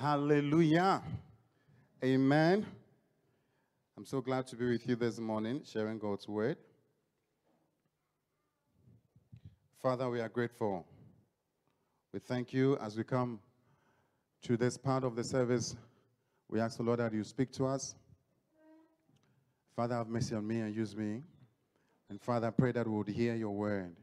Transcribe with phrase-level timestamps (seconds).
[0.00, 1.02] Hallelujah.
[2.04, 2.64] Amen.
[3.96, 6.56] I'm so glad to be with you this morning, sharing God's word.
[9.82, 10.86] Father, we are grateful.
[12.12, 13.40] We thank you as we come
[14.42, 15.74] to this part of the service.
[16.48, 17.96] We ask the Lord that you speak to us.
[19.74, 21.24] Father, have mercy on me and use me.
[22.08, 23.96] And Father, I pray that we would hear your word.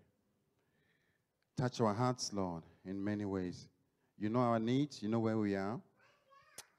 [1.55, 3.70] Touch our hearts, Lord, in many ways.
[4.18, 5.80] You know our needs, you know where we are.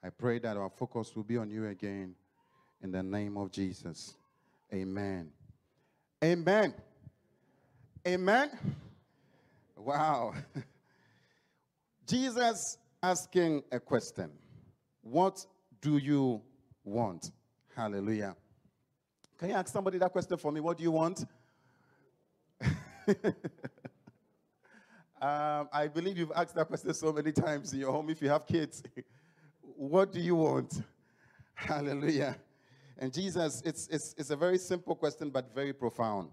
[0.03, 2.15] I pray that our focus will be on you again
[2.83, 4.15] in the name of Jesus.
[4.73, 5.31] Amen.
[6.25, 6.75] Amen.
[8.07, 8.51] Amen.
[9.77, 10.35] Wow.
[12.07, 14.30] Jesus asking a question
[15.03, 15.45] What
[15.80, 16.41] do you
[16.85, 17.30] want?
[17.75, 18.35] Hallelujah.
[19.39, 20.61] Can you ask somebody that question for me?
[20.61, 21.25] What do you want?
[25.27, 28.29] um, I believe you've asked that question so many times in your home if you
[28.29, 28.82] have kids.
[29.60, 30.82] what do you want?
[31.55, 32.37] Hallelujah.
[32.99, 36.30] And Jesus, it's, it's, it's a very simple question, but very profound.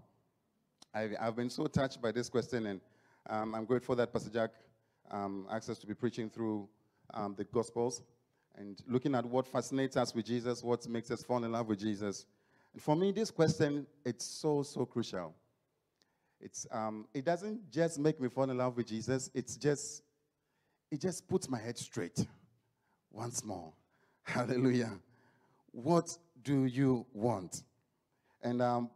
[0.94, 2.80] I've, I've been so touched by this question, and
[3.28, 4.50] um, I'm grateful that Pastor Jack
[5.10, 6.68] um, asked us to be preaching through
[7.14, 8.02] um, the Gospels
[8.56, 11.80] and looking at what fascinates us with Jesus, what makes us fall in love with
[11.80, 12.26] Jesus.
[12.72, 15.34] And for me, this question, it's so, so crucial.
[16.44, 20.02] It's, um, it doesn't just make me fall in love with Jesus, it's just,
[20.90, 22.26] it just puts my head straight
[23.10, 23.72] once more.
[24.22, 24.92] Hallelujah.
[25.72, 27.62] What do you want?
[28.42, 28.90] And um,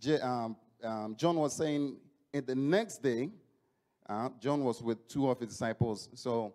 [0.00, 1.96] J- um, um, John was saying,
[2.32, 3.28] in the next day,
[4.08, 6.08] uh, John was with two of his disciples.
[6.14, 6.54] So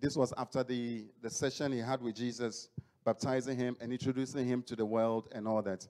[0.00, 2.68] this was after the, the session he had with Jesus,
[3.06, 5.88] baptizing him and introducing him to the world and all that.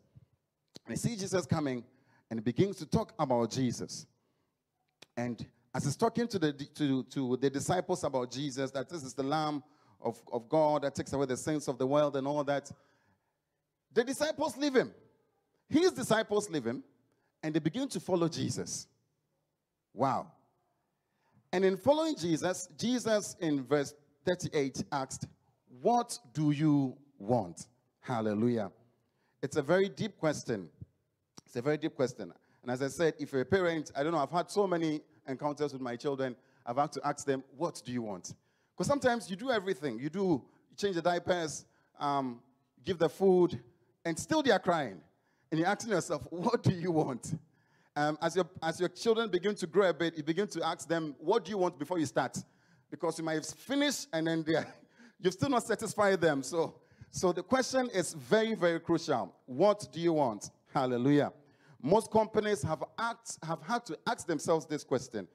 [0.86, 1.82] And he sees Jesus coming
[2.30, 4.06] and begins to talk about Jesus.
[5.16, 9.14] And as he's talking to the, to, to the disciples about Jesus, that this is
[9.14, 9.62] the Lamb
[10.00, 12.70] of, of God that takes away the sins of the world and all that,
[13.92, 14.92] the disciples leave him.
[15.68, 16.82] His disciples leave him
[17.42, 18.86] and they begin to follow Jesus.
[19.94, 20.32] Wow.
[21.52, 25.26] And in following Jesus, Jesus in verse 38 asked,
[25.80, 27.66] What do you want?
[28.00, 28.70] Hallelujah.
[29.42, 30.68] It's a very deep question.
[31.48, 32.30] It's a very deep question.
[32.60, 35.00] And as I said, if you're a parent, I don't know, I've had so many
[35.26, 36.36] encounters with my children,
[36.66, 38.34] I've had to ask them, What do you want?
[38.76, 39.98] Because sometimes you do everything.
[39.98, 41.64] You do, you change the diapers,
[41.98, 42.40] um,
[42.84, 43.58] give the food,
[44.04, 45.00] and still they are crying.
[45.50, 47.32] And you're asking yourself, What do you want?
[47.96, 50.86] Um, as, your, as your children begin to grow a bit, you begin to ask
[50.86, 52.36] them, What do you want before you start?
[52.90, 54.44] Because you might finish and then
[55.18, 56.42] you've still not satisfied them.
[56.42, 56.74] So,
[57.10, 59.34] so the question is very, very crucial.
[59.46, 60.50] What do you want?
[60.78, 61.32] Hallelujah.
[61.82, 65.26] Most companies have, asked, have had to ask themselves this question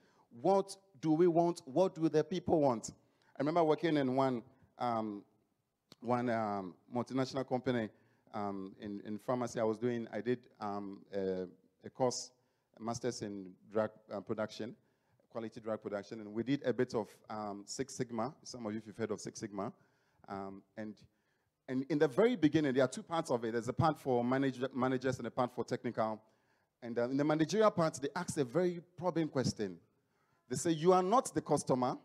[0.41, 1.61] What do we want?
[1.65, 2.91] What do the people want?
[3.35, 4.41] I remember working in one,
[4.79, 5.21] um,
[5.99, 7.89] one um, multinational company
[8.33, 9.59] um, in, in pharmacy.
[9.59, 11.45] I was doing, I did um, a,
[11.83, 12.31] a course
[12.79, 14.77] master's in drug uh, production,
[15.29, 18.33] quality drug production, and we did a bit of um, Six Sigma.
[18.43, 19.73] Some of you have heard of Six Sigma.
[20.29, 20.95] Um, and,
[21.67, 23.53] and in the very beginning, there are two parts of it.
[23.53, 26.21] There's a part for manage, managers and a part for technical.
[26.81, 29.77] And uh, in the managerial part, they ask a very probing question.
[30.49, 31.97] They say, You are not the customer,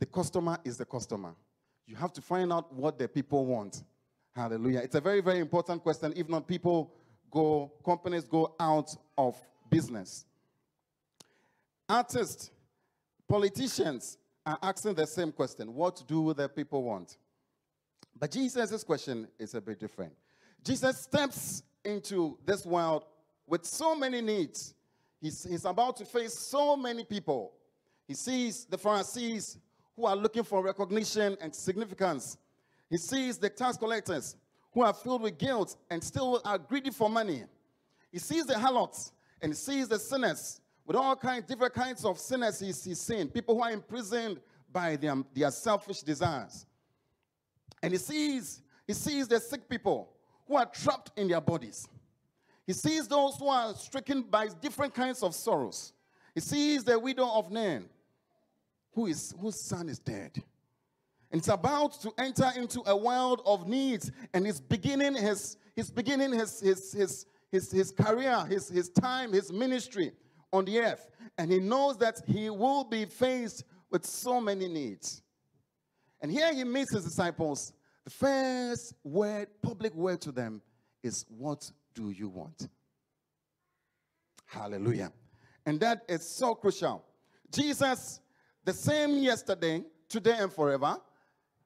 [0.00, 1.34] the customer is the customer.
[1.86, 3.84] You have to find out what the people want.
[4.34, 4.80] Hallelujah.
[4.80, 6.12] It's a very, very important question.
[6.16, 6.92] If not, people
[7.30, 10.24] go, companies go out of business.
[11.88, 12.50] Artists,
[13.28, 17.18] politicians are asking the same question What do the people want?
[18.18, 20.12] But Jesus' question is a bit different.
[20.62, 23.04] Jesus steps into this world
[23.46, 24.74] with so many needs.
[25.20, 27.52] He's, he's about to face so many people.
[28.06, 29.58] He sees the Pharisees
[29.96, 32.36] who are looking for recognition and significance.
[32.90, 34.36] He sees the tax collectors
[34.72, 37.44] who are filled with guilt and still are greedy for money.
[38.10, 42.18] He sees the harlots and he sees the sinners with all kinds, different kinds of
[42.18, 44.40] sinners he's, he's seeing, people who are imprisoned
[44.70, 46.66] by their, their selfish desires.
[47.84, 50.08] And he sees, he sees the sick people
[50.48, 51.86] who are trapped in their bodies.
[52.66, 55.92] He sees those who are stricken by different kinds of sorrows.
[56.34, 57.84] He sees the widow of Nain,
[58.94, 60.30] who is, whose son is dead.
[61.30, 65.90] And it's about to enter into a world of needs, and he's beginning his, he's
[65.90, 70.12] beginning his, his, his, his, his career, his, his time, his ministry
[70.54, 71.10] on the earth.
[71.36, 75.20] And he knows that he will be faced with so many needs.
[76.24, 77.73] And here he meets his disciples.
[78.04, 80.60] The first word, public word to them
[81.02, 82.68] is, What do you want?
[84.46, 85.12] Hallelujah.
[85.66, 87.04] And that is so crucial.
[87.50, 88.20] Jesus,
[88.64, 90.98] the same yesterday, today, and forever,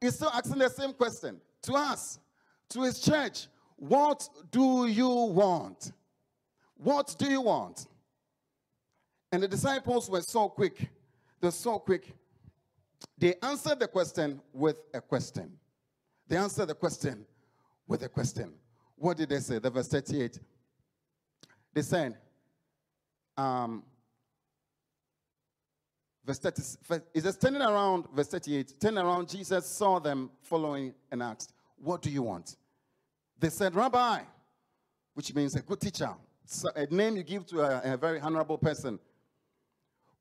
[0.00, 2.20] is still asking the same question to us,
[2.70, 3.48] to his church.
[3.76, 5.92] What do you want?
[6.76, 7.86] What do you want?
[9.32, 10.88] And the disciples were so quick.
[11.40, 12.14] They're so quick.
[13.16, 15.52] They answered the question with a question.
[16.28, 17.24] They answered the question
[17.86, 18.52] with a question.
[18.96, 19.58] What did they say?
[19.58, 20.38] The verse 38.
[21.72, 22.16] They said,
[23.36, 23.82] um,
[26.24, 26.62] verse 30,
[27.14, 32.02] is it turning around, verse 38, turning around, Jesus saw them following and asked, What
[32.02, 32.56] do you want?
[33.38, 34.20] They said, Rabbi,
[35.14, 36.10] which means a good teacher,
[36.44, 38.98] so a name you give to a, a very honorable person.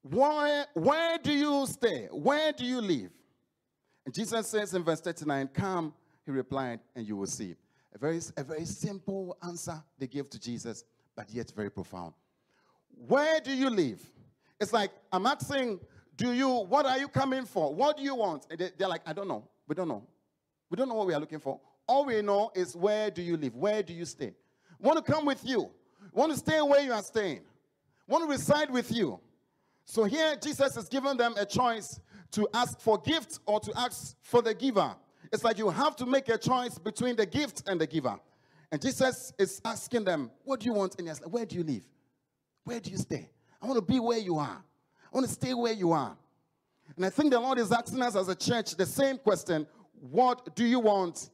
[0.04, 2.08] Where, where do you stay?
[2.12, 3.10] Where do you live?
[4.08, 5.94] And Jesus says in verse 39, Come,
[6.24, 7.56] he replied, and you will see.
[7.94, 12.14] A very, a very simple answer they gave to Jesus, but yet very profound.
[13.06, 14.02] Where do you live?
[14.62, 15.82] It's like, I'm asking,
[16.16, 17.76] do you, what are you coming for?
[17.76, 18.48] What do you want?
[18.50, 19.44] And they, they're like, I don't know.
[19.68, 20.08] We don't know.
[20.70, 21.60] We don't know what we are looking for.
[21.86, 23.56] All we know is where do you live?
[23.56, 24.34] Where do you stay?
[24.80, 25.70] Want to come with you.
[26.14, 27.42] Want to stay where you are staying.
[28.08, 29.20] Want to reside with you.
[29.84, 32.00] So here Jesus has given them a choice
[32.32, 34.96] to ask for gift or to ask for the giver.
[35.32, 38.18] It's like you have to make a choice between the gift and the giver.
[38.72, 40.96] And Jesus is asking them, What do you want?
[40.98, 41.84] And he's like, Where do you live?
[42.64, 43.30] Where do you stay?
[43.62, 44.64] I want to be where you are.
[45.06, 46.18] I want to stay where you are.
[46.96, 49.68] And I think the Lord is asking us as a church the same question
[50.00, 51.30] What do you want?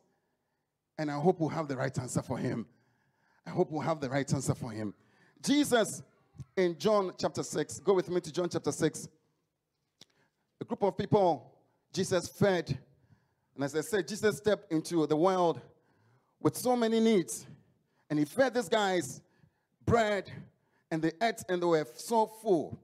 [0.97, 2.67] And I hope we'll have the right answer for him.
[3.45, 4.93] I hope we'll have the right answer for him.
[5.41, 6.03] Jesus
[6.55, 9.07] in John chapter 6, go with me to John chapter 6.
[10.63, 11.51] A group of people
[11.92, 12.80] Jesus fed.
[13.54, 15.60] And as I said, Jesus stepped into the world
[16.39, 17.45] with so many needs.
[18.10, 19.19] And he fed these guys
[19.86, 20.31] bread,
[20.89, 22.80] and they ate and they were so full.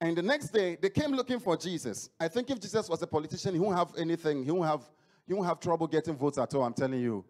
[0.00, 2.10] And the next day, they came looking for Jesus.
[2.18, 4.42] I think if Jesus was a politician, he won't have anything.
[4.42, 4.82] He won't have,
[5.28, 7.24] he won't have trouble getting votes at all, I'm telling you.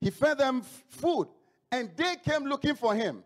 [0.00, 1.28] He fed them food,
[1.70, 3.22] and they came looking for him.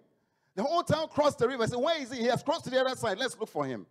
[0.55, 1.63] The whole town crossed the river.
[1.63, 2.21] I said, Where is he?
[2.21, 3.17] He has crossed to the other side.
[3.17, 3.87] Let's look for him.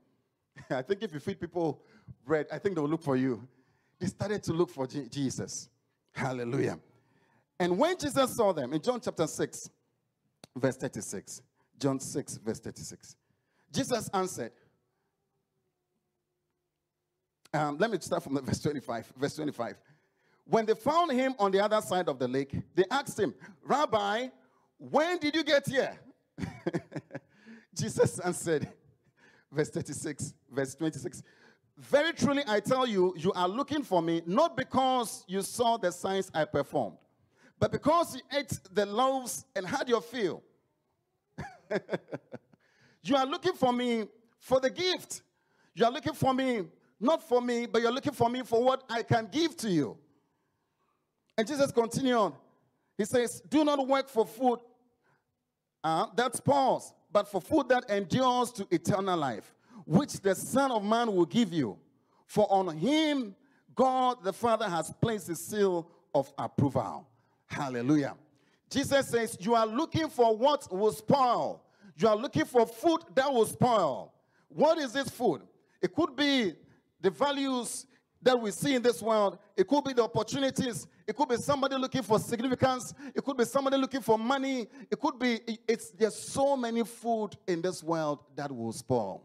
[0.70, 1.82] I think if you feed people
[2.26, 3.48] bread, I think they will look for you.
[4.00, 5.70] They started to look for Jesus.
[6.12, 6.80] Hallelujah.
[7.60, 9.70] And when Jesus saw them in John chapter 6,
[10.56, 11.42] verse 36,
[11.80, 13.16] John 6, verse 36,
[13.72, 14.52] Jesus answered,
[17.56, 19.14] um, let me start from the verse 25.
[19.18, 19.76] Verse 25.
[20.46, 24.28] When they found him on the other side of the lake, they asked him, Rabbi,
[24.78, 25.98] when did you get here?
[27.74, 28.68] Jesus answered,
[29.56, 31.24] verse 36, verse 26.
[31.78, 35.92] Very truly, I tell you, you are looking for me not because you saw the
[35.92, 36.98] signs I performed,
[37.60, 40.44] but because you ate the loaves and had your fill.
[43.04, 44.06] you are looking for me
[44.40, 45.22] for the gift.
[45.74, 46.66] You are looking for me
[47.00, 49.98] not for me, but you're looking for me for what I can give to you.
[51.38, 52.34] And Jesus continued.
[52.98, 54.60] He says, Do not work for food
[55.86, 56.92] uh, that's pause.
[57.16, 59.54] But for food that endures to eternal life,
[59.86, 61.78] which the Son of Man will give you.
[62.26, 63.34] For on him
[63.74, 67.08] God the Father has placed his seal of approval.
[67.46, 68.16] Hallelujah.
[68.70, 71.64] Jesus says, You are looking for what will spoil.
[71.96, 74.14] You are looking for food that will spoil.
[74.50, 75.42] What is this food?
[75.82, 76.54] It could be
[77.00, 77.86] the values
[78.26, 79.38] that we see in this world.
[79.56, 80.88] It could be the opportunities.
[81.08, 82.94] It could be somebody looking for significance.
[83.14, 84.68] It could be somebody looking for money.
[84.90, 89.24] It could be, it's, there's so many food in this world that will spoil.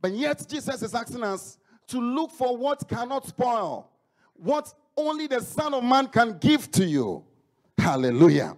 [0.00, 3.90] But yet, Jesus is asking us to look for what cannot spoil,
[4.32, 7.22] what only the Son of Man can give to you.
[7.76, 8.56] Hallelujah.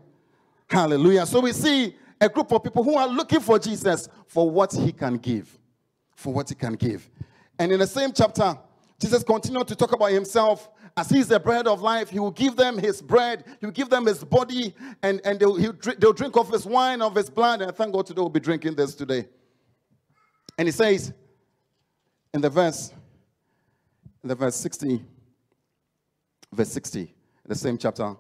[0.71, 1.27] Hallelujah.
[1.27, 4.93] So we see a group of people who are looking for Jesus for what he
[4.93, 5.59] can give.
[6.15, 7.11] For what he can give.
[7.59, 8.57] And in the same chapter,
[9.03, 12.09] Jesus continued to talk about himself as he's the bread of life.
[12.09, 15.57] He will give them his bread, he will give them his body, and, and they'll,
[15.73, 17.63] drink, they'll drink of his wine, of his blood.
[17.63, 19.27] And thank God today we'll be drinking this today.
[20.57, 21.13] And he says
[22.33, 22.93] in the verse,
[24.23, 25.05] in the verse 60,
[26.53, 27.13] verse 60,
[27.45, 28.15] the same chapter,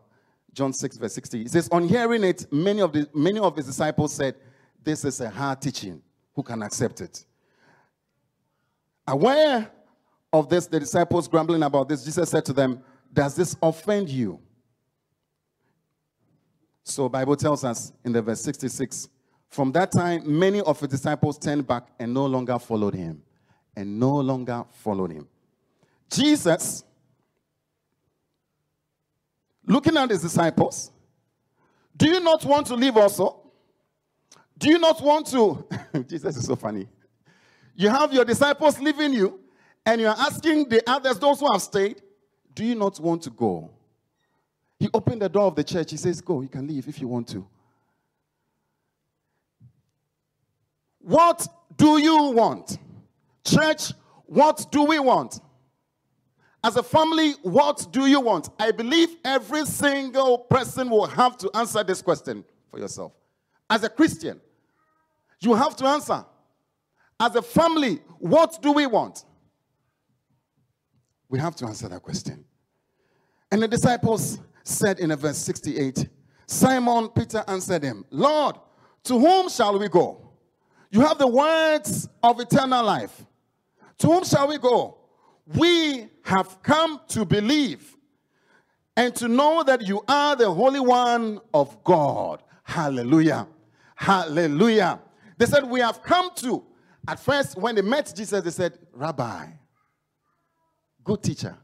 [0.52, 3.66] John 6, verse 60, he says, On hearing it, many of, the, many of his
[3.66, 4.34] disciples said,
[4.82, 6.02] This is a hard teaching.
[6.34, 7.24] Who can accept it?
[9.06, 9.70] Aware
[10.32, 14.40] of this, the disciples grumbling about this, Jesus said to them, Does this offend you?
[16.84, 19.08] So Bible tells us in the verse 66,
[19.48, 23.22] from that time, many of his disciples turned back and no longer followed him.
[23.76, 25.28] And no longer followed him.
[26.10, 26.84] Jesus,
[29.66, 30.90] looking at his disciples,
[31.96, 33.40] do you not want to live also?
[34.58, 35.66] Do you not want to?
[36.08, 36.88] Jesus is so funny.
[37.74, 39.40] You have your disciples leaving you,
[39.84, 42.02] and you're asking the others, those who have stayed,
[42.54, 43.70] do you not want to go?
[44.78, 45.90] He opened the door of the church.
[45.90, 47.46] He says, Go, you can leave if you want to.
[50.98, 51.46] What
[51.76, 52.78] do you want?
[53.44, 53.92] Church,
[54.26, 55.40] what do we want?
[56.64, 58.50] As a family, what do you want?
[58.58, 63.12] I believe every single person will have to answer this question for yourself.
[63.68, 64.40] As a Christian,
[65.40, 66.24] you have to answer.
[67.18, 69.24] As a family, what do we want?
[71.32, 72.44] We have to answer that question.
[73.50, 76.06] And the disciples said in verse 68
[76.46, 78.56] Simon Peter answered him, Lord,
[79.04, 80.28] to whom shall we go?
[80.90, 83.24] You have the words of eternal life.
[83.98, 84.98] To whom shall we go?
[85.56, 87.96] We have come to believe
[88.94, 92.42] and to know that you are the Holy One of God.
[92.62, 93.48] Hallelujah.
[93.94, 95.00] Hallelujah.
[95.38, 96.62] They said, We have come to.
[97.08, 99.46] At first, when they met Jesus, they said, Rabbi,
[101.04, 101.56] good teacher.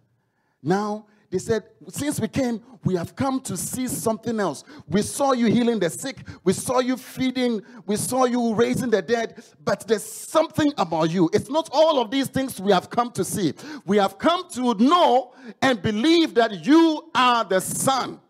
[0.62, 4.64] Now they said, Since we came, we have come to see something else.
[4.88, 9.02] We saw you healing the sick, we saw you feeding, we saw you raising the
[9.02, 11.28] dead, but there's something about you.
[11.32, 13.52] It's not all of these things we have come to see.
[13.84, 18.20] We have come to know and believe that you are the Son.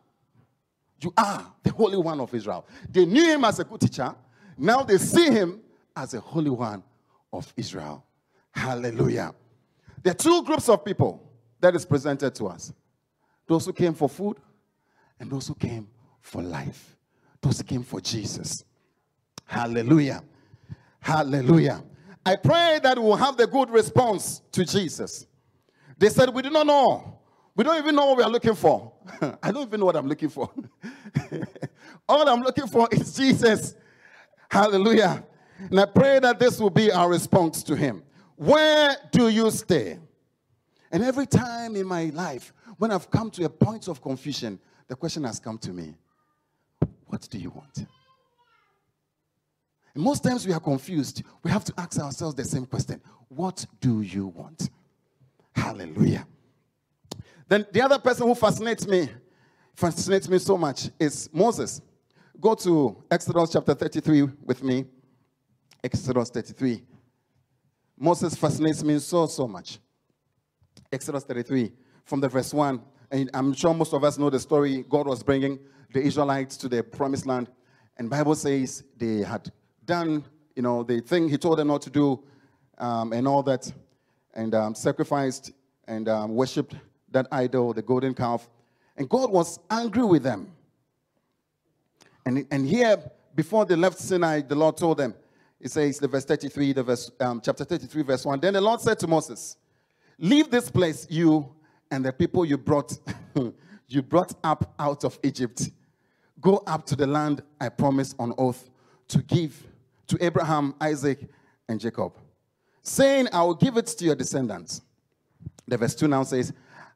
[1.01, 2.67] You are the Holy One of Israel.
[2.91, 4.13] They knew him as a good teacher.
[4.57, 5.61] Now they see him
[5.95, 6.83] as a Holy One
[7.33, 8.05] of Israel.
[8.51, 9.33] Hallelujah.
[10.03, 11.23] There are two groups of people
[11.61, 12.73] that is presented to us
[13.47, 14.37] those who came for food
[15.19, 15.89] and those who came
[16.21, 16.97] for life.
[17.41, 18.65] Those who came for Jesus.
[19.45, 20.23] Hallelujah.
[21.01, 21.83] Hallelujah.
[22.27, 25.27] I pray that we'll have the good response to Jesus.
[25.97, 27.19] They said, We do not know.
[27.55, 28.93] We don't even know what we are looking for.
[29.43, 30.51] I don't even know what I'm looking for.
[32.09, 33.75] All I'm looking for is Jesus.
[34.51, 35.25] Hallelujah.
[35.59, 38.03] And I pray that this will be our response to Him.
[38.39, 39.99] Where do you stay?
[40.93, 44.95] And every time in my life, when I've come to a point of confusion, the
[44.95, 45.97] question has come to me
[47.07, 47.85] What do you want?
[49.93, 51.25] And most times we are confused.
[51.43, 54.71] We have to ask ourselves the same question What do you want?
[55.53, 56.25] Hallelujah.
[57.49, 59.09] Then the other person who fascinates me,
[59.75, 61.83] fascinates me so much, is Moses.
[62.41, 64.85] Go to Exodus chapter 33 with me.
[65.83, 66.85] Exodus 33.
[68.01, 69.81] Moses fascinates me so, so much.
[70.93, 71.73] Exodus 33
[72.05, 72.81] from the verse 1.
[73.11, 74.85] And I'm sure most of us know the story.
[74.89, 75.59] God was bringing
[75.93, 77.51] the Israelites to the promised land.
[77.97, 79.51] And Bible says they had
[79.85, 80.25] done,
[80.55, 82.23] you know, the thing he told them not to do
[82.79, 83.71] um, and all that.
[84.35, 85.51] And um, sacrificed
[85.89, 86.77] and um, worshipped
[87.11, 88.49] that idol, the golden calf.
[88.97, 90.53] And God was angry with them.
[92.25, 93.03] And, and here,
[93.35, 95.15] before they left Sinai, the Lord told them,
[95.61, 98.41] it says, the verse 33, the verse, um, chapter 33, verse 1.
[98.41, 99.57] Then the Lord said to Moses,
[100.19, 101.49] Leave this place, you
[101.91, 102.97] and the people you brought
[103.89, 105.71] you brought up out of Egypt.
[106.41, 108.71] Go up to the land I promised on oath
[109.09, 109.67] to give
[110.07, 111.21] to Abraham, Isaac,
[111.69, 112.13] and Jacob,
[112.83, 114.83] saying, I will give it to your descendants.
[115.67, 116.53] The verse 2 now says,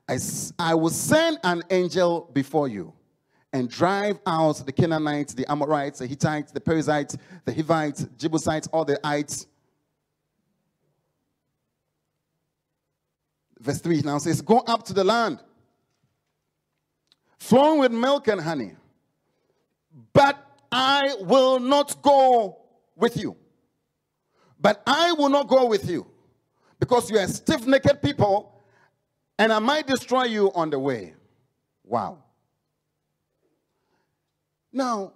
[0.08, 0.18] I,
[0.58, 2.92] I will send an angel before you
[3.52, 8.84] and drive out the Canaanites, the Amorites, the Hittites, the Perizzites, the Hivites, Jebusites, all
[8.84, 9.46] the ites
[13.62, 15.38] verse 3 now says, Go up to the land
[17.38, 18.72] flowing with milk and honey,
[20.12, 22.58] but I will not go
[22.96, 23.36] with you.
[24.60, 26.06] But I will not go with you
[26.78, 28.62] because you are stiff necked people
[29.38, 31.14] and I might destroy you on the way.
[31.84, 32.21] Wow.
[34.72, 35.12] Now,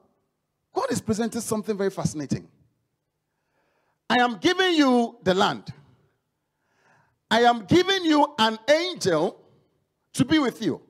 [0.73, 2.49] God is presenting something very fascinating.
[4.09, 5.73] I am giving you the land.
[7.31, 9.43] I am giving you an angel
[10.13, 10.81] to be with you.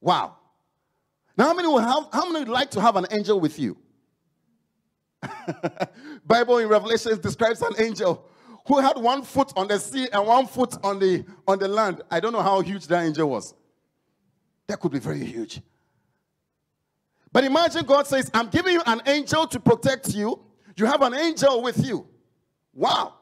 [0.00, 0.36] Wow.
[1.36, 3.76] Now, how many will have, how many would like to have an angel with you?
[6.26, 8.24] Bible in Revelation describes an angel
[8.66, 12.02] who had one foot on the sea and one foot on the on the land.
[12.10, 13.54] I don't know how huge that angel was.
[14.66, 15.60] That could be very huge.
[17.32, 20.40] But imagine God says, I'm giving you an angel to protect you.
[20.76, 22.06] You have an angel with you.
[22.72, 23.14] Wow.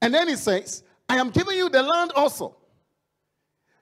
[0.00, 2.56] And then he says, I am giving you the land also.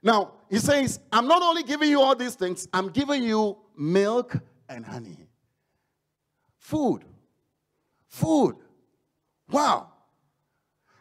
[0.02, 4.36] Now, he says, I'm not only giving you all these things, I'm giving you milk
[4.68, 5.28] and honey.
[6.58, 7.04] Food.
[8.08, 8.56] Food.
[9.50, 9.88] Wow.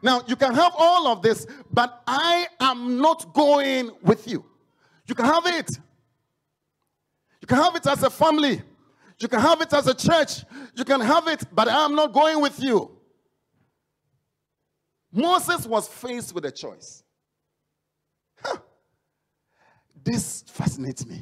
[0.01, 4.45] Now, you can have all of this, but I am not going with you.
[5.05, 5.79] You can have it.
[7.49, 8.61] Can have it as a family.
[9.19, 10.45] You can have it as a church.
[10.75, 12.91] You can have it, but I am not going with you.
[15.11, 17.03] Moses was faced with a choice.
[18.43, 18.57] Huh.
[20.03, 21.19] This fascinates me.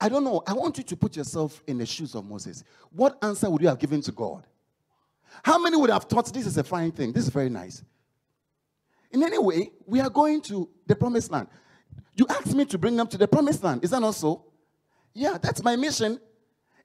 [0.00, 0.40] I don't know.
[0.46, 2.62] I want you to put yourself in the shoes of Moses.
[2.92, 4.46] What answer would you have given to God?
[5.42, 7.12] How many would have thought this is a fine thing?
[7.12, 7.82] This is very nice.
[9.10, 11.48] In any way, we are going to the promised land.
[12.14, 13.82] You asked me to bring them to the promised land.
[13.82, 14.44] Is that not so?
[15.16, 16.20] Yeah, that's my mission.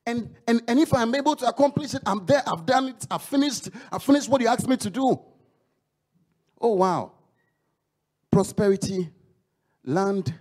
[0.05, 3.21] And, and, and if I'm able to accomplish it, I'm there, I've done it, I've
[3.21, 5.19] finished, I've finished what you asked me to do.
[6.59, 7.11] Oh wow.
[8.31, 9.09] Prosperity,
[9.83, 10.33] land,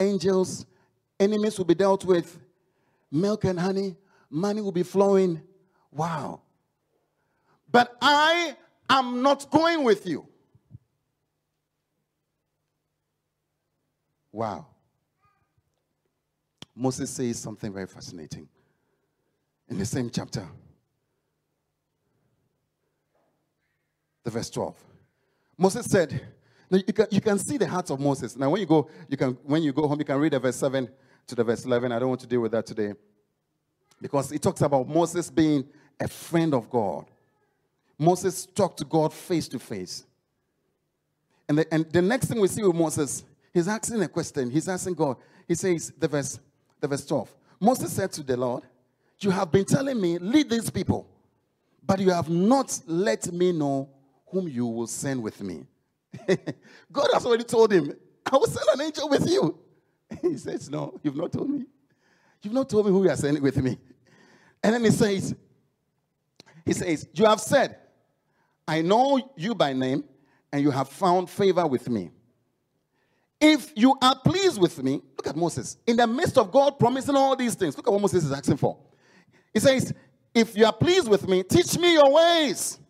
[0.00, 0.64] angels,
[1.20, 2.40] enemies will be dealt with,
[3.12, 3.96] milk and honey,
[4.30, 5.42] money will be flowing.
[5.92, 6.40] Wow.
[7.70, 8.56] But I
[8.88, 10.26] am not going with you.
[14.32, 14.68] Wow.
[16.76, 18.46] Moses says something very fascinating
[19.68, 20.46] in the same chapter.
[24.22, 24.76] The verse 12.
[25.56, 26.20] Moses said,
[26.70, 28.36] now you can, you can see the heart of Moses.
[28.36, 30.56] Now, when you go, you can when you go home, you can read the verse
[30.56, 30.88] 7
[31.28, 31.92] to the verse 11.
[31.92, 32.92] I don't want to deal with that today.
[34.02, 35.64] Because it talks about Moses being
[35.98, 37.06] a friend of God.
[37.98, 40.04] Moses talked to God face to face.
[41.48, 43.24] And the, and the next thing we see with Moses
[43.56, 44.50] He's asking a question.
[44.50, 45.16] He's asking God.
[45.48, 46.38] He says, the verse,
[46.80, 47.34] the verse 12.
[47.60, 48.64] Moses said to the Lord,
[49.20, 51.08] You have been telling me, lead these people,
[51.84, 53.88] but you have not let me know
[54.26, 55.66] whom you will send with me.
[56.92, 57.92] God has already told him,
[58.30, 59.58] I will send an angel with you.
[60.22, 61.64] he says, No, you've not told me.
[62.42, 63.78] You've not told me who you are sending with me.
[64.62, 65.34] And then he says,
[66.64, 67.76] He says, You have said,
[68.68, 70.04] I know you by name,
[70.52, 72.10] and you have found favor with me.
[73.48, 75.76] If you are pleased with me, look at Moses.
[75.86, 78.56] In the midst of God promising all these things, look at what Moses is asking
[78.56, 78.76] for.
[79.54, 79.94] He says,
[80.34, 82.80] If you are pleased with me, teach me your ways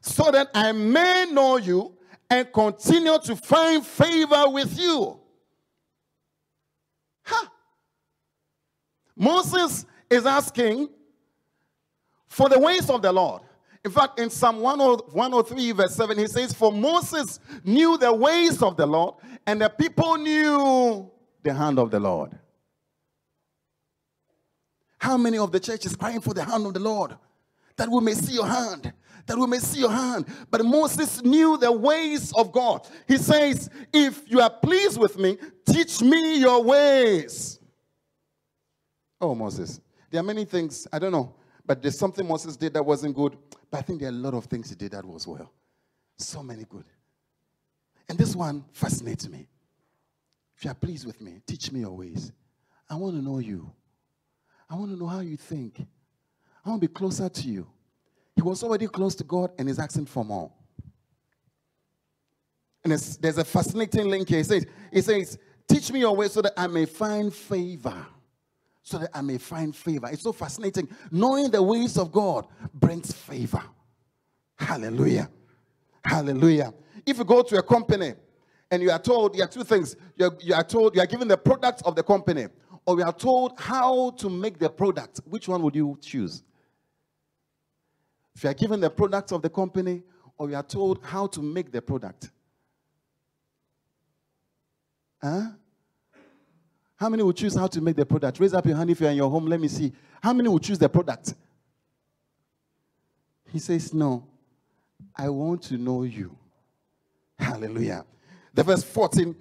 [0.00, 1.92] so that I may know you
[2.30, 5.18] and continue to find favor with you.
[7.24, 7.48] Huh.
[9.16, 10.88] Moses is asking
[12.28, 13.42] for the ways of the Lord.
[13.84, 18.76] In fact, in Psalm 103, verse 7, he says, For Moses knew the ways of
[18.76, 19.14] the Lord,
[19.46, 21.10] and the people knew
[21.42, 22.36] the hand of the Lord.
[24.98, 27.16] How many of the church is crying for the hand of the Lord?
[27.76, 28.92] That we may see your hand.
[29.26, 30.26] That we may see your hand.
[30.50, 32.86] But Moses knew the ways of God.
[33.06, 37.60] He says, If you are pleased with me, teach me your ways.
[39.20, 39.80] Oh, Moses.
[40.10, 43.36] There are many things, I don't know, but there's something Moses did that wasn't good.
[43.70, 45.52] But I think there are a lot of things he did that was well.
[46.18, 46.84] So many good.
[48.08, 49.46] And this one fascinates me.
[50.56, 52.32] If you are pleased with me, teach me your ways.
[52.88, 53.70] I want to know you.
[54.70, 55.84] I want to know how you think.
[56.64, 57.66] I want to be closer to you.
[58.34, 60.50] He was already close to God and is asking for more.
[62.84, 64.38] And there's a fascinating link here.
[64.38, 65.38] He says, he says,
[65.68, 68.06] Teach me your ways so that I may find favor
[68.86, 70.08] so that I may find favor.
[70.12, 70.88] It's so fascinating.
[71.10, 73.60] Knowing the ways of God brings favor.
[74.56, 75.28] Hallelujah.
[76.06, 76.72] Hallelujah.
[77.04, 78.14] If you go to a company
[78.70, 79.96] and you are told, you are two things.
[80.16, 82.46] You're, you are told, you are given the product of the company,
[82.86, 85.20] or you are told how to make the product.
[85.24, 86.42] Which one would you choose?
[88.34, 90.02] If you are given the product of the company,
[90.38, 92.30] or you are told how to make the product.
[95.22, 95.46] Huh?
[96.96, 98.38] How many will choose how to make the product?
[98.38, 99.46] Raise up your hand if you're in your home.
[99.46, 99.92] Let me see.
[100.22, 101.34] How many will choose the product?
[103.50, 104.26] He says, No,
[105.14, 106.36] I want to know you.
[107.38, 108.04] Hallelujah.
[108.54, 109.34] The verse 14.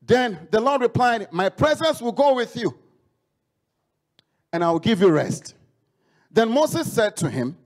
[0.00, 2.76] Then the Lord replied, My presence will go with you,
[4.52, 5.54] and I will give you rest.
[6.30, 7.56] Then Moses said to him,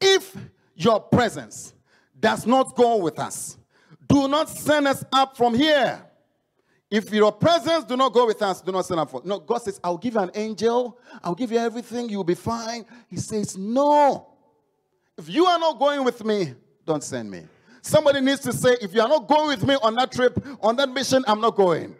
[0.00, 0.36] If
[0.74, 1.74] your presence
[2.18, 3.58] does not go with us,
[4.08, 6.02] do not send us up from here.
[6.90, 9.22] If your presence do not go with us, do not send up for.
[9.24, 12.86] No, God says, I'll give you an angel, I'll give you everything, you'll be fine.
[13.08, 14.28] He says, No.
[15.16, 16.54] If you are not going with me,
[16.86, 17.42] don't send me.
[17.82, 20.76] Somebody needs to say, if you are not going with me on that trip, on
[20.76, 21.94] that mission, I'm not going.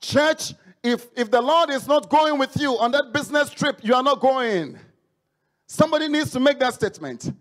[0.00, 3.94] Church, if, if the Lord is not going with you on that business trip, you
[3.94, 4.78] are not going.
[5.66, 7.32] Somebody needs to make that statement.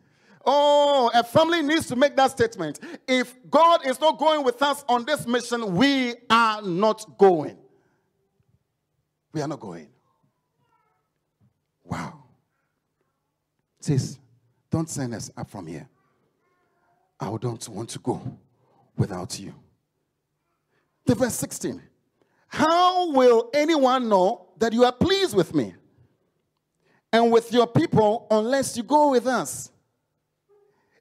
[0.46, 2.80] Oh, a family needs to make that statement.
[3.08, 7.58] If God is not going with us on this mission, we are not going.
[9.34, 9.90] We are not going.
[11.84, 12.24] Wow.
[13.82, 14.20] Says,
[14.74, 15.88] don't send us up from here.
[17.20, 18.20] I don't want to go
[18.98, 19.54] without you.
[21.06, 21.80] The verse 16.
[22.48, 25.76] How will anyone know that you are pleased with me
[27.12, 29.72] and with your people unless you go with us?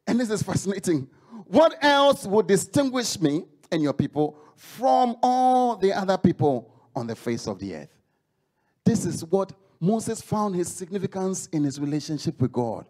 [0.06, 1.08] And this is fascinating.
[1.46, 7.16] What else would distinguish me and your people from all the other people on the
[7.16, 7.96] face of the earth?
[8.84, 12.84] This is what Moses found his significance in his relationship with God.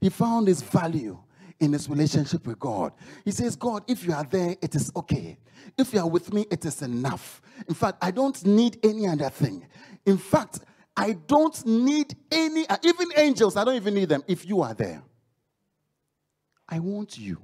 [0.00, 1.18] He found his value
[1.58, 2.92] in his relationship with God.
[3.24, 5.38] He says, God, if you are there, it is okay.
[5.78, 7.40] If you are with me, it is enough.
[7.68, 9.66] In fact, I don't need any other thing.
[10.04, 10.60] In fact,
[10.96, 15.02] I don't need any, even angels, I don't even need them if you are there.
[16.68, 17.38] I want you.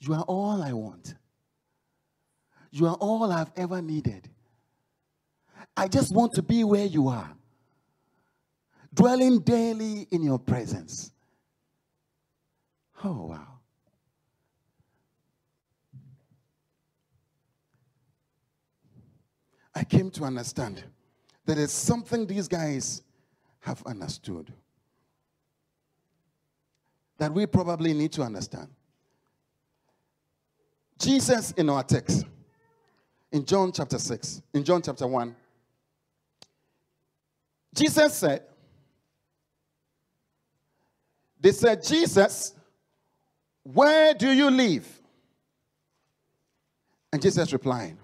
[0.00, 1.14] You are all I want.
[2.70, 4.28] You are all I've ever needed.
[5.76, 7.30] I just want to be where you are,
[8.92, 11.12] dwelling daily in your presence.
[13.04, 13.58] Oh, wow.
[19.74, 20.82] I came to understand
[21.44, 23.02] that it's something these guys
[23.60, 24.52] have understood
[27.18, 28.68] that we probably need to understand.
[30.98, 32.24] Jesus, in our text,
[33.30, 35.36] in John chapter 6, in John chapter 1,
[37.74, 38.42] Jesus said,
[41.40, 42.52] They said, Jesus,
[43.62, 44.86] where do you live?
[47.12, 47.96] And Jesus replied,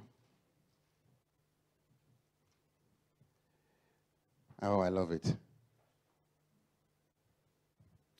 [4.62, 5.36] Oh, I love it.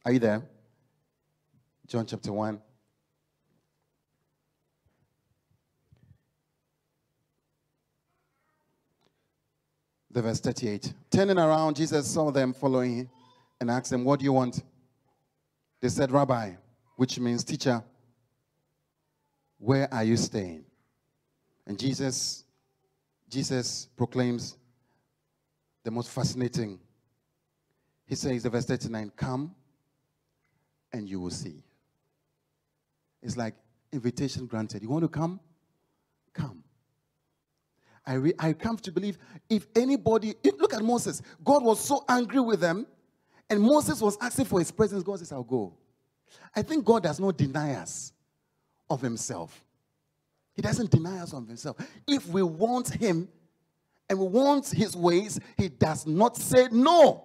[0.05, 0.42] Are you there?
[1.87, 2.61] John chapter 1.
[10.11, 10.92] The verse 38.
[11.11, 13.09] Turning around, Jesus saw them following
[13.61, 14.62] and asked them, What do you want?
[15.85, 16.53] They said, Rabbi,
[16.97, 17.85] which means teacher,
[19.59, 20.64] where are you staying?
[21.66, 22.44] And Jesus,
[23.29, 24.57] Jesus proclaims
[25.83, 26.81] the most fascinating.
[28.07, 29.55] He says, the verse 39, come
[30.90, 31.62] and you will see.
[33.23, 33.53] It's like
[33.92, 34.83] invitation granted.
[34.83, 35.38] You want to come?
[36.33, 36.64] Come.
[38.07, 39.18] I, re- I come to believe
[39.51, 41.20] if anybody, if, look at Moses.
[41.44, 42.87] God was so angry with them,
[43.50, 45.02] and Moses was asking for his presence.
[45.02, 45.74] God says, I'll go.
[46.54, 48.12] I think God does not deny us
[48.88, 49.64] of himself.
[50.54, 51.76] He doesn't deny us of himself.
[52.07, 53.28] If we want him
[54.09, 57.24] and we want his ways, he does not say no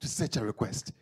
[0.00, 0.92] to such a request.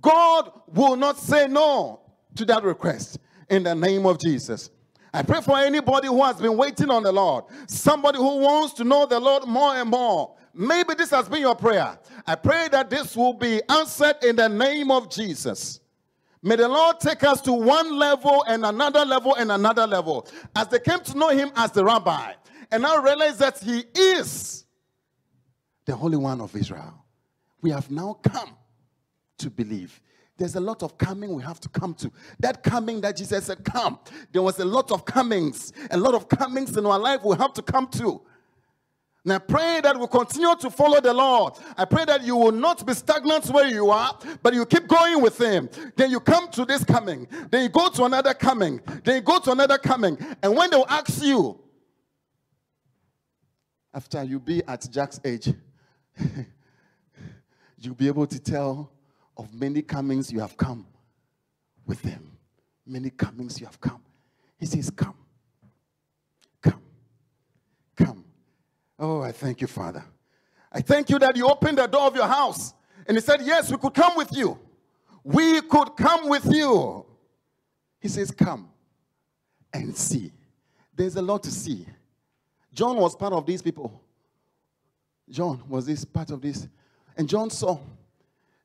[0.00, 2.00] God will not say no
[2.36, 3.18] to that request
[3.48, 4.70] in the name of Jesus.
[5.12, 8.84] I pray for anybody who has been waiting on the Lord, somebody who wants to
[8.84, 10.33] know the Lord more and more.
[10.54, 11.98] Maybe this has been your prayer.
[12.26, 15.80] I pray that this will be answered in the name of Jesus.
[16.42, 20.28] May the Lord take us to one level and another level and another level.
[20.54, 22.34] As they came to know him as the rabbi,
[22.70, 24.64] and now realize that he is
[25.86, 27.04] the Holy One of Israel.
[27.60, 28.56] We have now come
[29.38, 30.00] to believe.
[30.36, 32.10] There's a lot of coming we have to come to.
[32.40, 33.98] That coming that Jesus said, come.
[34.32, 37.52] There was a lot of comings, a lot of comings in our life we have
[37.54, 38.20] to come to.
[39.24, 41.54] And I pray that we continue to follow the Lord.
[41.78, 45.22] I pray that you will not be stagnant where you are, but you keep going
[45.22, 45.70] with Him.
[45.96, 47.26] Then you come to this coming.
[47.50, 48.82] Then you go to another coming.
[49.02, 50.18] Then you go to another coming.
[50.42, 51.58] And when they'll ask you,
[53.94, 55.54] after you be at Jack's age,
[57.78, 58.92] you'll be able to tell
[59.38, 60.86] of many comings you have come
[61.86, 62.30] with them.
[62.86, 64.02] Many comings you have come.
[64.58, 64.90] He says.
[64.90, 65.14] Come.
[66.60, 68.24] Come.
[68.98, 70.04] Oh, I thank you, Father.
[70.72, 72.74] I thank you that you opened the door of your house
[73.06, 74.58] and he said, Yes, we could come with you.
[75.22, 77.04] We could come with you.
[78.00, 78.68] He says, Come
[79.72, 80.32] and see.
[80.94, 81.86] There's a lot to see.
[82.72, 84.00] John was part of these people.
[85.28, 86.68] John was this part of this.
[87.16, 87.78] And John saw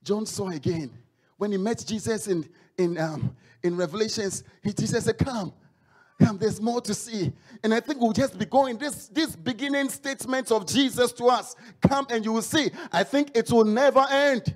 [0.03, 0.91] John saw again.
[1.37, 5.53] When he met Jesus in, in, um, in Revelations, he, Jesus said, Come,
[6.19, 7.32] come, there's more to see.
[7.63, 11.55] And I think we'll just be going this, this beginning statement of Jesus to us.
[11.82, 12.69] Come and you will see.
[12.91, 14.55] I think it will never end.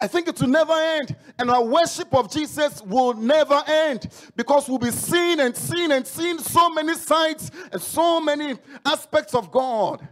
[0.00, 1.16] I think it will never end.
[1.38, 6.06] And our worship of Jesus will never end because we'll be seeing and seeing and
[6.06, 10.06] seeing so many sides and so many aspects of God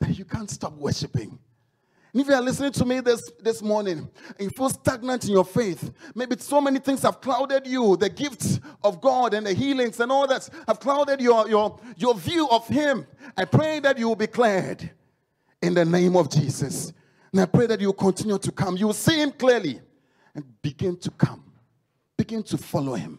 [0.00, 1.38] that you can't stop worshiping.
[2.18, 4.08] If you are listening to me this, this morning
[4.40, 7.94] you feel stagnant in your faith, maybe so many things have clouded you.
[7.98, 12.14] The gifts of God and the healings and all that have clouded your, your, your
[12.14, 13.06] view of Him.
[13.36, 14.90] I pray that you will be cleared
[15.60, 16.94] in the name of Jesus.
[17.32, 18.78] And I pray that you will continue to come.
[18.78, 19.82] You will see Him clearly
[20.34, 21.44] and begin to come.
[22.16, 23.18] Begin to follow Him.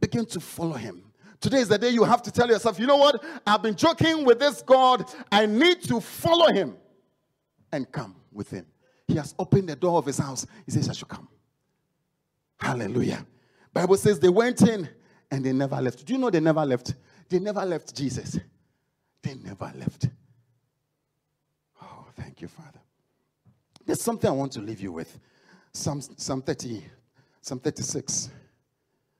[0.00, 1.02] Begin to follow Him.
[1.38, 3.22] Today is the day you have to tell yourself, you know what?
[3.46, 5.04] I've been joking with this God.
[5.30, 6.78] I need to follow Him
[7.70, 8.66] and come with him.
[9.06, 10.46] He has opened the door of his house.
[10.64, 11.28] He says, I should come.
[12.58, 13.26] Hallelujah.
[13.72, 14.88] Bible says they went in
[15.30, 16.04] and they never left.
[16.04, 16.94] Do you know they never left?
[17.28, 18.38] They never left Jesus.
[19.22, 20.08] They never left.
[21.82, 22.80] Oh, thank you, Father.
[23.84, 25.18] There's something I want to leave you with.
[25.72, 26.84] Psalm, Psalm 30,
[27.40, 28.30] Psalm 36.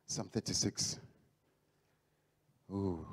[0.07, 0.98] Psalm 36.
[2.70, 3.07] Ooh.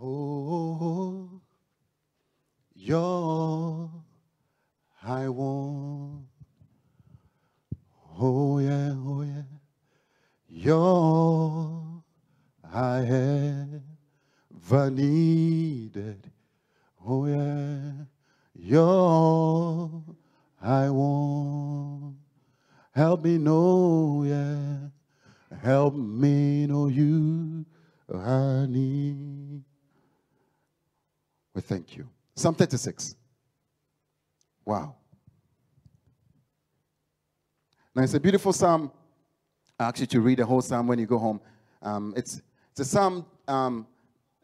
[0.00, 1.40] Oh, oh, oh, oh.
[2.74, 3.97] your
[32.48, 33.14] Psalm 36.
[34.64, 34.94] Wow.
[37.94, 38.90] Now, it's a beautiful psalm.
[39.78, 41.42] I actually, to read the whole psalm when you go home.
[41.82, 43.86] Um, it's, it's a psalm, um,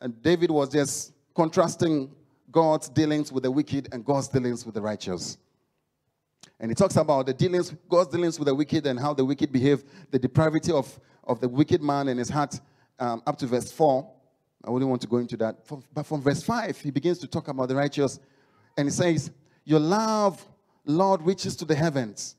[0.03, 2.15] and David was just contrasting
[2.51, 5.39] God's dealings with the wicked and God's dealings with the righteous.
[6.61, 9.51] And he talks about the dealings, God's dealings with the wicked and how the wicked
[9.51, 12.61] behave, the depravity of, of the wicked man in his heart,
[12.99, 14.07] um, up to verse 4.
[14.65, 15.57] I wouldn't want to go into that.
[15.93, 18.19] But from verse 5, he begins to talk about the righteous.
[18.77, 19.31] And he says,
[19.65, 20.45] Your love,
[20.87, 22.37] Lord, reaches to the heavens,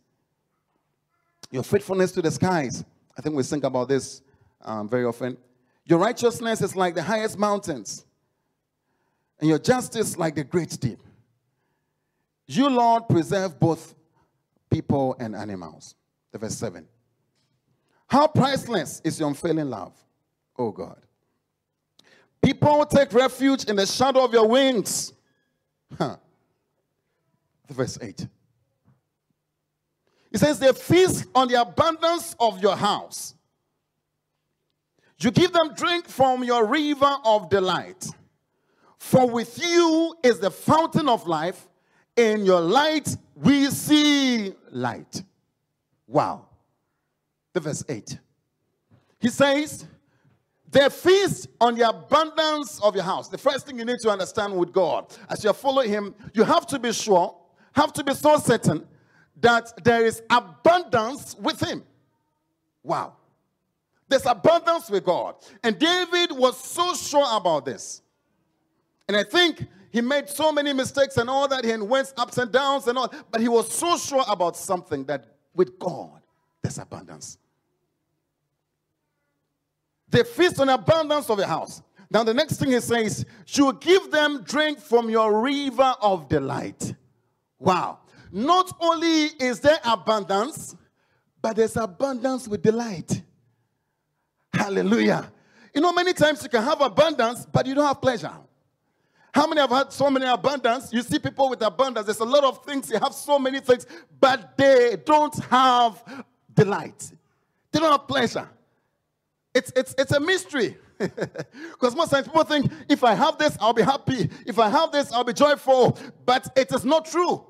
[1.51, 2.83] your faithfulness to the skies.
[3.17, 4.21] I think we think about this
[4.61, 5.37] um, very often.
[5.85, 8.05] Your righteousness is like the highest mountains,
[9.39, 10.99] and your justice like the great deep.
[12.47, 13.93] You, Lord, preserve both
[14.69, 15.95] people and animals.
[16.31, 16.87] The verse 7.
[18.07, 19.93] How priceless is your unfailing love,
[20.57, 21.01] oh God.
[22.41, 25.13] People take refuge in the shadow of your wings.
[25.97, 26.17] Huh.
[27.69, 28.27] Verse 8.
[30.31, 33.35] It says, They feast on the abundance of your house.
[35.19, 38.05] You give them drink from your river of delight.
[38.97, 41.67] For with you is the fountain of life.
[42.17, 45.23] In your light we see light.
[46.07, 46.47] Wow.
[47.53, 48.19] The verse 8.
[49.19, 49.87] He says,
[50.75, 53.29] they feast on the abundance of your house.
[53.29, 56.67] The first thing you need to understand with God, as you follow Him, you have
[56.67, 57.33] to be sure,
[57.73, 58.85] have to be so certain
[59.39, 61.81] that there is abundance with Him.
[62.83, 63.13] Wow.
[64.09, 65.35] There's abundance with God.
[65.63, 68.01] And David was so sure about this.
[69.07, 72.51] And I think he made so many mistakes and all that, and went ups and
[72.51, 76.21] downs and all, but he was so sure about something that with God,
[76.61, 77.37] there's abundance.
[80.09, 81.81] They feast on abundance of the house.
[82.11, 86.93] Now, the next thing he says, you give them drink from your river of delight.
[87.59, 87.99] Wow.
[88.31, 90.75] Not only is there abundance,
[91.41, 93.21] but there's abundance with delight.
[94.53, 95.31] Hallelujah.
[95.73, 98.31] You know, many times you can have abundance, but you don't have pleasure.
[99.33, 100.93] How many have had so many abundance?
[100.93, 102.05] You see people with abundance.
[102.05, 102.87] There's a lot of things.
[102.87, 103.85] They have so many things,
[104.17, 106.01] but they don't have
[106.53, 107.11] delight.
[107.71, 108.49] They don't have pleasure.
[109.55, 110.77] It's, it's, it's a mystery.
[111.71, 114.29] Because most times people think, if I have this, I'll be happy.
[114.45, 115.97] If I have this, I'll be joyful.
[116.25, 117.45] But it is not true.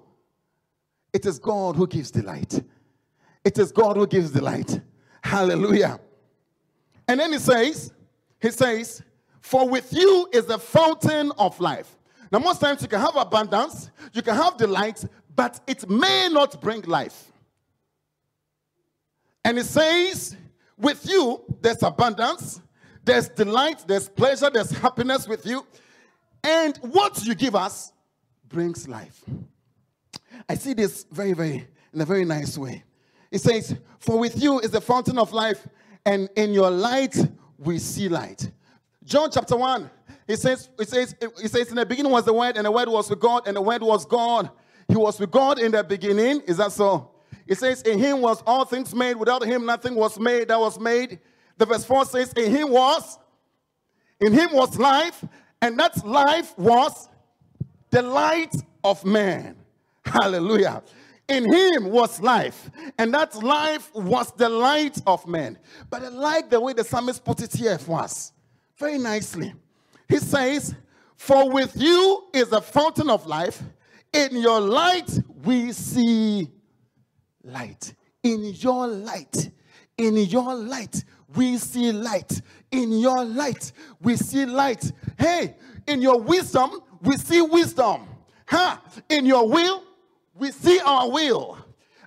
[1.13, 2.61] It is God who gives delight.
[3.43, 4.81] It is God who gives delight.
[5.23, 5.99] Hallelujah.
[7.07, 7.93] And then he says,
[8.41, 9.03] he says,
[9.41, 11.95] for with you is the fountain of life.
[12.31, 16.59] Now, most times you can have abundance, you can have delight, but it may not
[16.59, 17.31] bring life.
[19.43, 20.35] And it says,
[20.77, 22.61] with you, there's abundance,
[23.03, 25.65] there's delight, there's pleasure, there's happiness with you.
[26.43, 27.93] And what you give us
[28.47, 29.23] brings life.
[30.47, 32.83] I see this very, very, in a very nice way.
[33.31, 35.67] It says, For with you is the fountain of life,
[36.05, 37.15] and in your light
[37.57, 38.51] we see light.
[39.03, 39.89] John chapter 1,
[40.27, 42.89] it says, it says, it says, In the beginning was the Word, and the Word
[42.89, 44.49] was with God, and the Word was God.
[44.87, 46.41] He was with God in the beginning.
[46.41, 47.14] Is that so?
[47.47, 49.15] It says, In him was all things made.
[49.15, 51.19] Without him, nothing was made that was made.
[51.57, 53.19] The verse 4 says, In him was,
[54.19, 55.23] in him was life,
[55.61, 57.09] and that life was
[57.91, 59.55] the light of man.
[60.05, 60.83] Hallelujah.
[61.27, 65.57] In him was life, and that life was the light of men.
[65.89, 68.31] But I like the way the psalmist put it here for us
[68.77, 69.53] very nicely.
[70.07, 70.75] He says,
[71.17, 73.63] For with you is a fountain of life,
[74.13, 75.09] in your light
[75.43, 76.49] we see
[77.45, 77.93] light.
[78.23, 79.51] In your light,
[79.97, 81.03] in your light,
[81.35, 82.41] we see light.
[82.71, 84.91] In your light, we see light.
[85.17, 85.55] Hey,
[85.87, 88.07] in your wisdom, we see wisdom.
[88.47, 88.77] Huh?
[89.09, 89.83] In your will,
[90.33, 91.57] we see our will.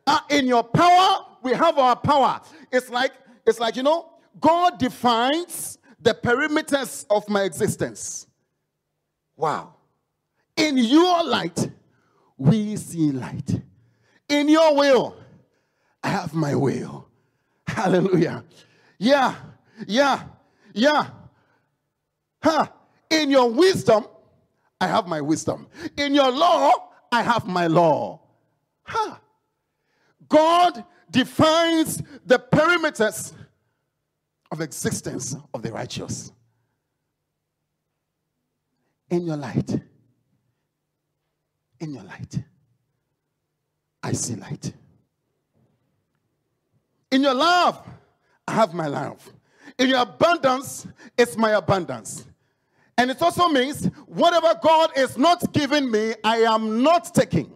[0.07, 2.41] Uh, in your power, we have our power.
[2.73, 3.13] It's like,
[3.47, 8.27] it's like, you know, God defines the perimeters of my existence.
[9.37, 9.75] Wow.
[10.57, 11.71] In your light,
[12.37, 13.61] we see light.
[14.29, 15.17] In your will,
[16.03, 17.09] I have my will.
[17.67, 18.45] Hallelujah.
[18.99, 19.35] Yeah,
[19.87, 20.25] yeah,
[20.73, 21.11] yeah.
[22.43, 22.67] Huh.
[23.11, 24.07] In your wisdom,
[24.81, 25.67] I have my wisdom.
[25.97, 26.73] In your law,
[27.11, 28.21] I have my law.
[28.83, 29.17] Huh.
[30.29, 33.33] God defines the perimeters
[34.51, 36.33] of existence of the righteous.
[39.11, 39.81] In your light,
[41.81, 42.43] in your light,
[44.03, 44.73] I see light.
[47.11, 47.83] In your love,
[48.47, 49.31] I have my love.
[49.79, 52.27] In your abundance, it's my abundance.
[52.97, 57.53] And it also means whatever God is not giving me, I am not taking.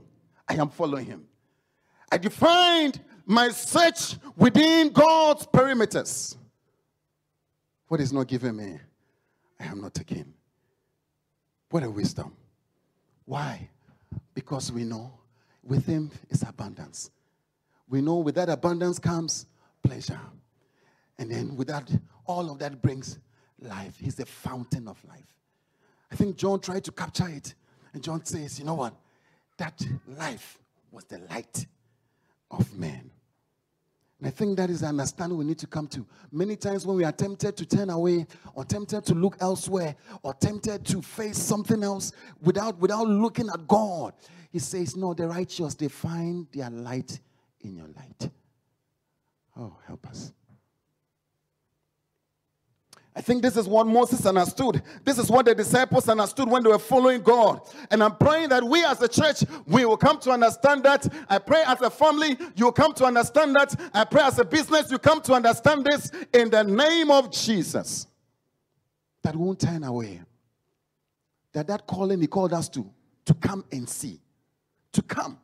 [0.48, 1.24] I am following Him.
[2.10, 6.36] I defined my search within God's perimeters.
[7.88, 8.78] What is not given me,
[9.58, 10.32] I am not taking.
[11.70, 12.36] What a wisdom.
[13.24, 13.68] Why?
[14.34, 15.12] Because we know
[15.62, 17.10] with Him is abundance.
[17.92, 19.44] We know with that abundance comes
[19.82, 20.18] pleasure.
[21.18, 21.90] And then with that,
[22.24, 23.18] all of that brings
[23.60, 23.98] life.
[24.00, 25.36] He's the fountain of life.
[26.10, 27.54] I think John tried to capture it.
[27.92, 28.94] And John says, you know what?
[29.58, 30.58] That life
[30.90, 31.66] was the light
[32.50, 33.10] of man.
[34.20, 36.06] And I think that is the understanding we need to come to.
[36.30, 40.32] Many times when we are tempted to turn away or tempted to look elsewhere or
[40.32, 44.14] tempted to face something else without, without looking at God,
[44.50, 47.20] he says, No, the righteous, they find their light
[47.62, 48.30] in your light.
[49.56, 50.32] Oh, help us.
[53.14, 54.82] I think this is what Moses understood.
[55.04, 57.60] This is what the disciples understood when they were following God.
[57.90, 61.06] And I'm praying that we as a church, we will come to understand that.
[61.28, 63.78] I pray as a family, you will come to understand that.
[63.92, 68.06] I pray as a business, you come to understand this in the name of Jesus.
[69.22, 70.22] That won't turn away.
[71.52, 72.90] That that calling he called us to,
[73.26, 74.20] to come and see.
[74.92, 75.38] To come.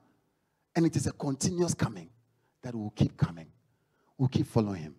[0.78, 2.08] And it is a continuous coming
[2.62, 3.48] that will keep coming.
[4.16, 4.94] We'll keep following him.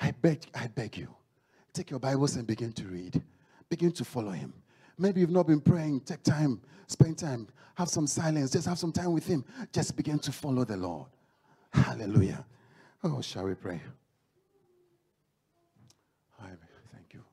[0.00, 1.14] I beg, I beg you
[1.74, 3.20] Take your Bibles and begin to read.
[3.68, 4.54] Begin to follow him.
[4.96, 6.00] Maybe you've not been praying.
[6.00, 9.44] Take time, spend time, have some silence, just have some time with him.
[9.74, 11.08] Just begin to follow the Lord.
[11.70, 12.46] Hallelujah.
[13.02, 13.82] Oh, shall we pray?
[16.40, 17.24] Thank you.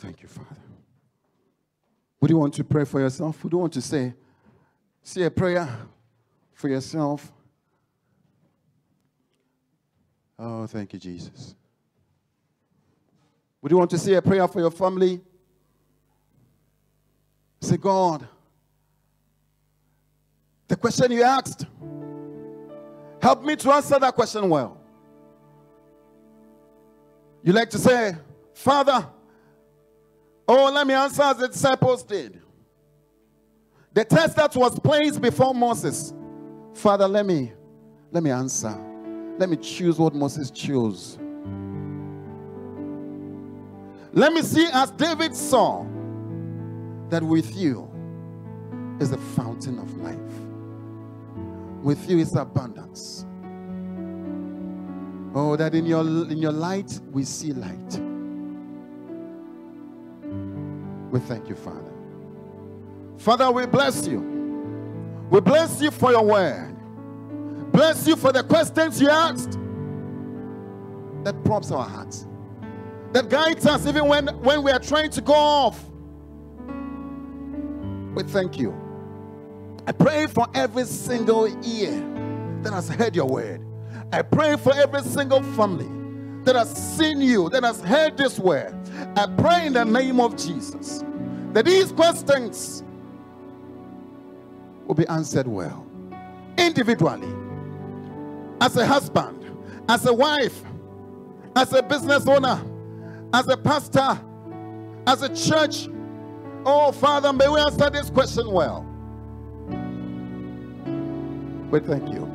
[0.00, 0.56] Thank you, Father.
[2.20, 3.44] Would you want to pray for yourself?
[3.44, 4.14] Would you want to say,
[5.02, 5.68] Say a prayer
[6.52, 7.32] for yourself.
[10.38, 11.54] Oh, thank you, Jesus.
[13.60, 15.20] Would you want to say a prayer for your family?
[17.60, 18.26] Say, God,
[20.66, 21.66] the question you asked,
[23.20, 24.80] help me to answer that question well.
[27.42, 28.16] You like to say,
[28.54, 29.06] Father,
[30.50, 32.40] oh, let me answer as the disciples did.
[33.92, 36.12] The test that was placed before Moses.
[36.74, 37.52] Father, let me
[38.10, 38.76] let me answer.
[39.38, 41.18] Let me choose what Moses chose.
[44.12, 45.86] Let me see as David saw
[47.10, 47.88] that with you
[49.00, 50.18] is the fountain of life.
[51.82, 53.24] With you is abundance.
[55.32, 58.09] Oh, that in your in your light we see light.
[61.10, 61.92] We thank you, Father.
[63.18, 64.20] Father, we bless you.
[65.30, 66.74] We bless you for your word.
[67.70, 69.58] Bless you for the questions you asked
[71.24, 72.26] that prompts our hearts,
[73.12, 75.84] that guides us even when, when we are trying to go off.
[78.14, 78.74] We thank you.
[79.86, 81.92] I pray for every single ear
[82.62, 83.64] that has heard your word.
[84.12, 85.88] I pray for every single family
[86.44, 88.74] that has seen you, that has heard this word.
[89.16, 91.04] I pray in the name of Jesus
[91.52, 92.84] that these questions
[94.86, 95.86] will be answered well.
[96.58, 97.32] Individually,
[98.60, 99.44] as a husband,
[99.88, 100.62] as a wife,
[101.56, 102.62] as a business owner,
[103.32, 104.20] as a pastor,
[105.06, 105.88] as a church.
[106.64, 108.86] Oh, Father, may we answer this question well.
[111.70, 112.30] We thank you.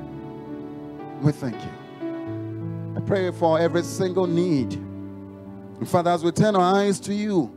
[1.22, 2.96] We thank you.
[2.96, 4.82] I pray for every single need.
[5.86, 7.55] Father, as we turn our eyes to you,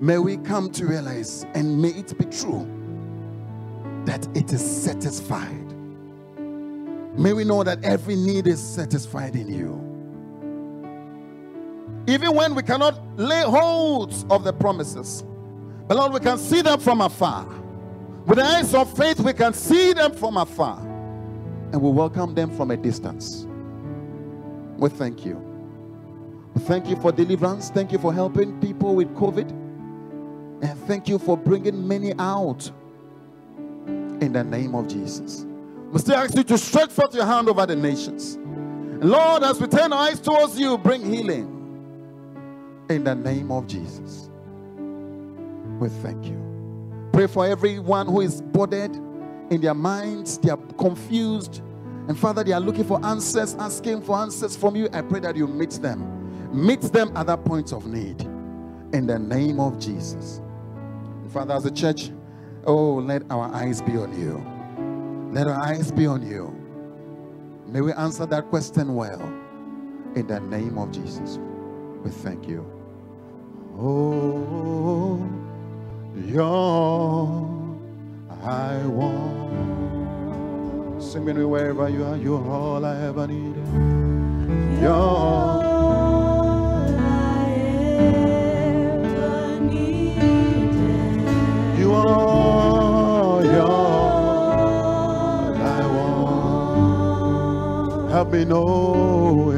[0.00, 2.66] may we come to realize and may it be true
[4.04, 5.66] that it is satisfied.
[7.18, 9.84] May we know that every need is satisfied in you.
[12.06, 15.24] Even when we cannot lay hold of the promises,
[15.86, 17.46] but Lord, we can see them from afar.
[18.26, 20.78] With the eyes of faith, we can see them from afar
[21.72, 23.46] and we welcome them from a distance.
[24.78, 25.44] We thank you.
[26.60, 27.70] Thank you for deliverance.
[27.70, 29.67] Thank you for helping people with COVID.
[30.62, 32.70] And thank you for bringing many out
[33.86, 35.46] in the name of Jesus.
[35.92, 38.38] We still ask you to stretch forth your hand over the nations.
[39.02, 41.54] Lord, as we turn our eyes towards you, bring healing
[42.90, 44.28] in the name of Jesus.
[45.78, 47.08] We thank you.
[47.12, 48.96] Pray for everyone who is bothered
[49.50, 51.62] in their minds, they are confused.
[52.08, 54.88] And Father, they are looking for answers, asking for answers from you.
[54.92, 56.14] I pray that you meet them.
[56.52, 58.20] Meet them at that point of need.
[58.92, 60.40] In the name of Jesus.
[61.28, 62.10] Father, as a church,
[62.64, 64.42] oh, let our eyes be on you.
[65.32, 66.54] Let our eyes be on you.
[67.66, 69.20] May we answer that question well.
[70.14, 71.38] In the name of Jesus.
[72.02, 72.64] We thank you.
[73.76, 75.28] Oh,
[76.26, 77.58] your
[78.42, 79.48] I want.
[81.02, 83.66] Sing me wherever you are, you're all I ever needed.
[84.80, 85.67] You're
[98.30, 99.52] me know,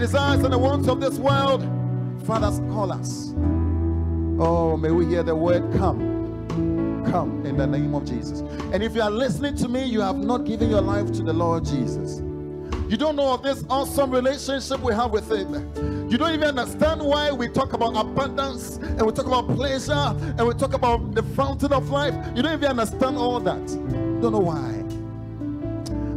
[0.00, 1.62] desires and the wants of this world.
[2.24, 3.34] Fathers, call us.
[4.42, 7.04] Oh, may we hear the word come.
[7.10, 8.40] Come in the name of Jesus.
[8.72, 11.34] And if you are listening to me, you have not given your life to the
[11.34, 12.22] Lord Jesus.
[12.88, 16.08] You don't know of this awesome relationship we have with Him.
[16.10, 20.46] You don't even understand why we talk about abundance and we talk about pleasure and
[20.46, 22.14] we talk about the fountain of life.
[22.34, 23.66] You don't even understand all that.
[24.22, 24.80] Don't know why.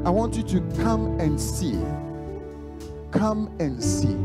[0.06, 1.78] I want you to come and see.
[3.14, 4.18] Come and see.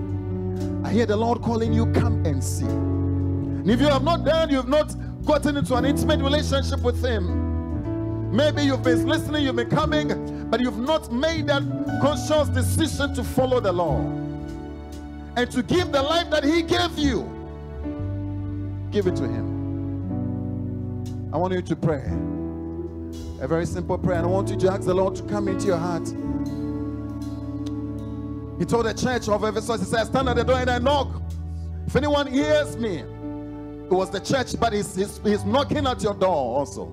[0.83, 2.65] I hear the Lord calling you, come and see.
[2.65, 4.95] And if you have not done, you have not
[5.27, 8.35] gotten into an intimate relationship with Him.
[8.35, 11.63] Maybe you've been listening, you've been coming, but you've not made that
[12.01, 14.07] conscious decision to follow the Lord
[15.37, 17.23] and to give the life that He gave you.
[18.91, 19.59] Give it to Him.
[21.31, 22.05] I want you to pray.
[23.41, 24.17] A very simple prayer.
[24.19, 26.09] And I want you to ask the Lord to come into your heart.
[28.59, 31.23] He told the church of Ephesus, He said, Stand at the door and I knock.
[31.87, 36.15] If anyone hears me, it was the church, but he's, he's, he's knocking at your
[36.15, 36.93] door also.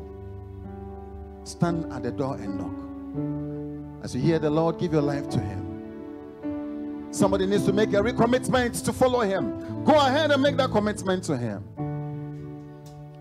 [1.44, 4.04] Stand at the door and knock.
[4.04, 7.08] As you hear the Lord, give your life to Him.
[7.12, 9.84] Somebody needs to make a recommitment to follow Him.
[9.84, 11.64] Go ahead and make that commitment to Him.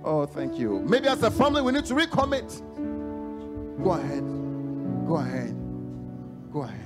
[0.05, 0.81] Oh, thank you.
[0.81, 2.61] Maybe as a family, we need to recommit.
[3.83, 4.25] Go ahead.
[5.09, 5.57] Go ahead.
[6.53, 6.84] Go ahead.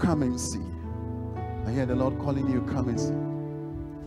[0.00, 0.62] Come and see.
[1.66, 3.29] I hear the Lord calling you, come and see.